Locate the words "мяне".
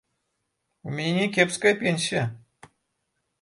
0.99-1.11